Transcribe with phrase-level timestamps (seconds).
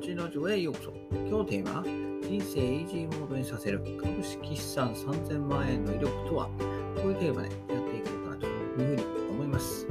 [0.00, 0.92] チラジオへようこそ。
[1.12, 1.82] 今日のテーマ、
[2.22, 6.46] 人生イージーモードにさせる株式資産3000万円の威力とは、
[6.96, 9.86] こういうテーマでやっていこうかなというふうに思います。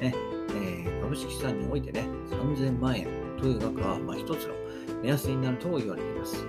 [0.00, 0.14] ね
[0.50, 3.08] えー、株式資産においてね、3000万円
[3.40, 4.54] という額は、まあ、一つの
[5.02, 6.46] 目安になると言われています。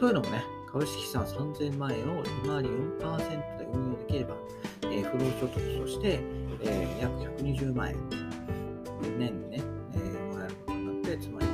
[0.00, 0.42] というのもね、
[0.72, 4.34] 株式資産3000万円を利回り4%で運用できれば、
[4.82, 6.18] えー、不労所得として、
[6.62, 7.96] えー、約120万円、
[9.16, 9.62] 年にね、
[9.94, 11.49] えー、もらえることになって、つまり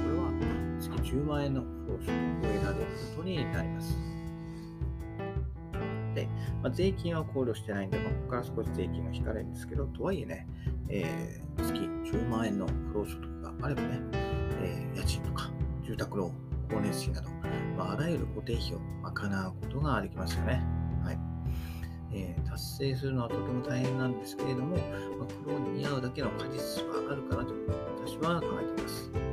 [1.07, 3.97] 10万円の不労所を得られることになります。
[6.15, 6.29] で、
[6.63, 10.49] まあ、税金は考慮してないんで、まあ、ここから少し税金が引かれるんですけど、とはいえね、
[10.89, 14.01] えー、月10万円の不労所得があればね、
[14.63, 15.51] えー、家賃とか
[15.85, 16.33] 住宅ローン、
[16.69, 17.31] 光熱費など、
[17.77, 20.65] まあ、あらゆる固定費を賄うことができますよね。
[21.05, 21.19] はい。
[22.13, 24.83] えー、達成するのはとても大変なんですけれども、ま
[25.25, 27.53] あ、苦労に似合うだけの果実はあるかなと
[28.07, 29.26] 私は考えています。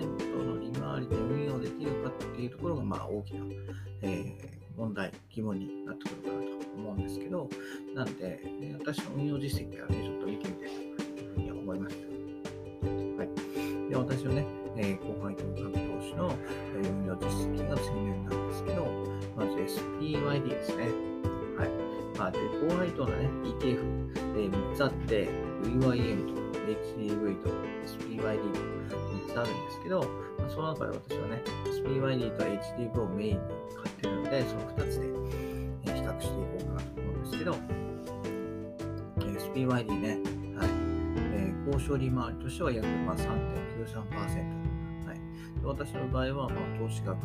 [0.00, 3.44] の利回りで運用できるかっていうところがまあ大きな、
[4.02, 7.48] えー、問題、疑問になってくるかなと思うんですけど、
[7.94, 11.96] なんで、え私の運用実績からね、ちょっと見てみたいというふうに思います。
[11.96, 13.90] はい。
[13.90, 16.34] で、私はね、えー、後輩と株投資の、
[16.82, 18.86] え、運用実績が次のようなんですけど、
[19.36, 20.84] まず SPYD ですね。
[21.56, 22.18] はい。
[22.18, 23.28] まあ、で、高配当のね、
[23.60, 24.04] etf
[24.36, 25.28] え3つあって、
[25.62, 27.50] VYM と HDV と
[27.84, 30.00] SPYD とつあるんですけど、
[30.38, 33.40] まあ、その中で私はね、SPYD と HDV をメインに
[33.76, 35.06] 買ってるので、その2つで、
[35.92, 37.56] え、比較していこうかなと思うんですけど、
[39.54, 40.08] SPYD ね、
[40.58, 40.68] はい。
[41.36, 44.04] えー、交渉利回りとしては約まあ3.93%。
[45.06, 45.20] はい
[45.60, 47.18] で私の場合は、まあ、投資額、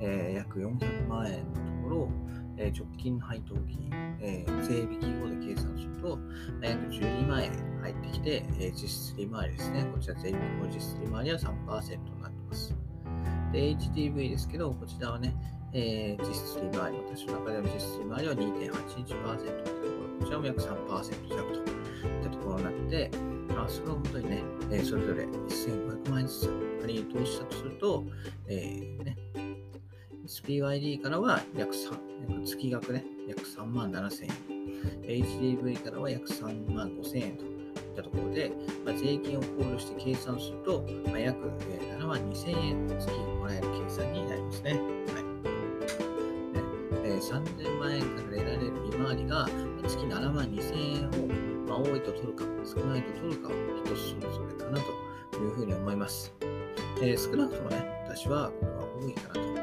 [0.00, 2.10] えー、約400万円のところを、
[2.58, 6.18] え、直近配当金、え、税引き後で計算すると、
[6.60, 9.86] 約12万円入ってきて、え、実質利回りですね。
[9.92, 12.74] こちら税引き後実質利回りは3%になってます。
[13.52, 15.34] で、HDV ですけど、こちらはね、
[15.72, 23.10] えー、実質利回り、私の中での実質利回りは2.81%というところ、こちらも約3%弱といったところになって、
[23.54, 28.04] まあ、それをもとにね、えー、それぞれ1500万円ずつ仮に投資したとすると、
[28.46, 29.16] えー、ね、
[30.28, 34.58] SPYD からは約3、約月額ね、約3万7千円。
[35.02, 37.50] HDV からは約3万5千円といっ
[37.96, 38.52] たところで、
[38.84, 44.72] まあ、税金を考慮して計算すると、まあ、約7万2千円月もらえる計算になりますね。
[44.72, 44.80] はい
[47.04, 49.48] えー、3000万円から得られる利回りが
[49.82, 51.26] 月7万2千円を、
[51.66, 53.52] まあ、多いと取るか少ないと取るかを
[53.82, 54.78] 一つそれぞれかな
[55.32, 56.34] というふうに思います。
[57.00, 59.57] えー、少なくともね、私はこれは多いかなと。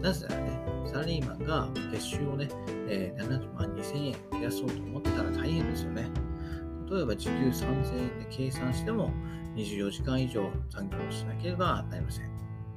[0.00, 2.48] なぜならね、サラリーマンが月収をね、
[2.88, 6.10] えー、70万2000円増やそうと思ったら大変ですよね。
[6.90, 9.12] 例えば時給3000円で計算しても
[9.54, 12.30] 24時間以上残業しなければなりません。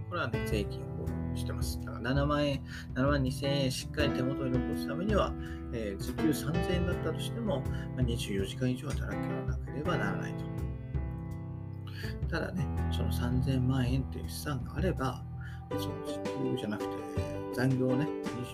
[0.10, 1.80] これはね、税金をしてます。
[1.82, 2.62] だから7万円、
[2.94, 5.34] 7万2000円しっかり手元に残すためには、
[5.74, 7.62] えー、時給3000円だったとしても、
[7.96, 10.54] まあ、24時間以上働けなければならないと。
[12.30, 15.24] ただね、その3000万円という資産があれば、
[15.80, 16.90] その時給じゃなくて、
[17.56, 18.08] 残業をね、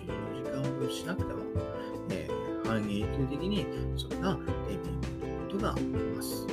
[0.06, 1.40] 24時間分しなくても、
[2.12, 3.66] えー、半永久的に
[3.98, 4.38] それが
[4.68, 6.46] 出ていることがあります。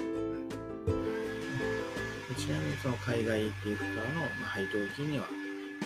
[2.36, 5.24] ちなみにその海外 ETF からのま配当金には、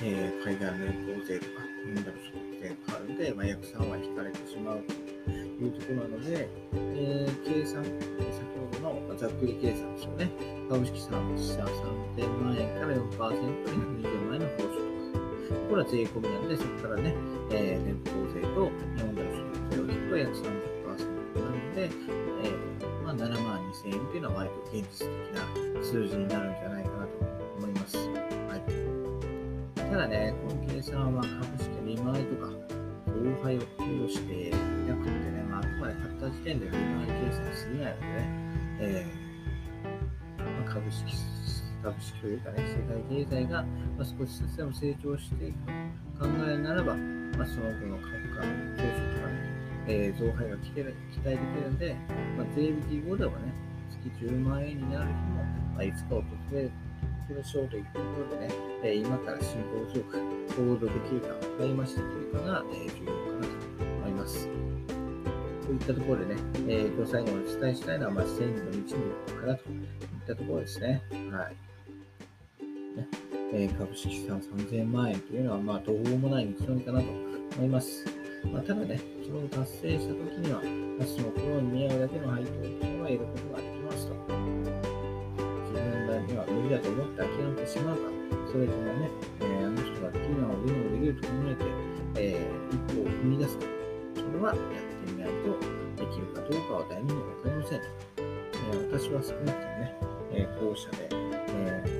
[0.03, 7.95] えー、海外の年俸税とか、年度所得税があるので、まあ、約3割引かれてしまうというところなので、えー、計算、先
[8.83, 10.31] ほどのざっくり計算ですよね。
[10.69, 14.30] 株式資産3000万円から4%に120万。
[15.71, 17.15] これは税込みなので、そこからね、
[17.53, 18.67] えー、年俸税と
[18.97, 20.51] 日本での所得税を引くと約30%
[21.39, 25.47] なので、えー、まあ、7万2000円というのは割と現実的な
[25.81, 27.13] 数字になるんじゃないかなと
[27.57, 27.97] 思います。
[27.99, 29.79] はい。
[29.79, 32.51] ただね、この計算は株式利回りとか、
[33.07, 38.27] 増配を考慮していなくてね、まあ、あくまで買った時点で利回り計算しないのでね、
[38.81, 41.15] えー、まあ、株式、
[41.82, 43.65] 株式というかね、世界経済が、
[43.98, 45.59] ま少しずつでも成長していく
[46.18, 49.50] と考えるならば、まあ、その後の株価の上昇とかね、
[49.88, 51.97] えー、増配が期待できるので、
[52.36, 53.53] まあ、税引き後ではね、
[53.91, 55.44] 月10万円になる日も、
[55.74, 56.22] まあ、いつか訪
[56.53, 56.71] れる
[57.34, 57.91] でしょうというこ
[58.30, 60.18] ろでね、え今から進行強く
[60.56, 61.28] 行動できるか、
[61.59, 64.48] 買い増しできるかが、え重要かなと思います。
[65.66, 69.86] といったところでね、えー、今日最後にお伝えしたいのは、まあ、千里の道にかなといっ
[70.27, 71.03] たところですね。
[71.30, 71.70] はい。
[72.97, 73.09] ね
[73.53, 77.07] え、株式資産3000万円というのは、まあ、途方もない道のりかなと
[77.57, 78.04] 思います。
[78.53, 80.60] まあ、ただね、それを達成したときには、
[80.98, 82.51] まあ、その頃に見合うだけの配当
[82.87, 84.15] 金は得ることができますと。
[86.31, 88.03] 自分理だと思って諦めてしまうか、
[88.53, 89.10] それともね、
[89.41, 91.65] えー、あの人ができるのは俺もできると考えて、
[92.16, 93.65] えー、一歩を踏み出すか、
[94.15, 95.59] それはやってみないと
[95.97, 97.81] できるかどうかは誰にも分かりません。
[97.81, 99.97] えー、私は少なくともね、
[100.33, 102.00] えー、後者で、えー、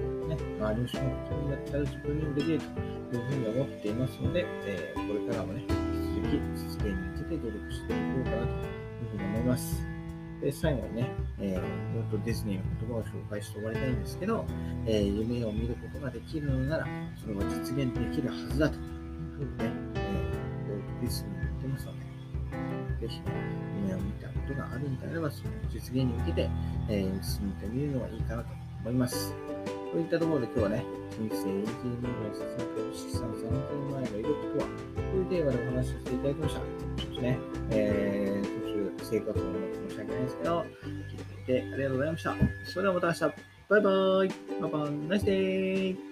[0.60, 2.60] 周りの人のことになったら自分にもできる
[3.10, 5.75] というふうに思っていますので、えー、これからもね、引き
[6.16, 9.82] 続き実現に向けて努力していこうかなというふうに思います。
[10.40, 14.44] で、最後にね、えー、もっとディズニーの言葉を紹介して終わりたいんですけど、
[14.87, 16.87] えー、夢を見ることができるのなら、
[17.20, 18.82] それは実現できるはずだという
[19.37, 23.20] ふうにね、えー、ウォルト・ディズニーが言ってますので、ぜひ、
[23.82, 26.50] 夢を見たことがあるんであれば、その実現に向けて、
[26.88, 28.48] えー、進めてみるのがいいかなと
[28.82, 29.34] 思います。
[29.92, 36.60] といったところで今日はね、人生 AG のさせ株式産3000万円の威力とは、というテーマでお話しさせていただきました。
[36.60, 37.38] ちょっとね、
[37.70, 39.44] えー、途中生活も
[39.88, 42.34] 申し訳ないですけど、聞いてくれてありがとうございました。
[42.66, 43.20] それではまた明日。
[43.69, 44.60] バイバイ。
[44.60, 45.08] パパン。
[45.08, 46.09] ナイスデー。